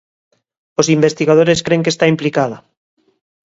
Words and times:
Os 0.79 0.87
investigadores 0.95 1.63
cren 1.65 1.83
que 1.83 1.93
está 1.95 2.05
implicada. 2.13 2.57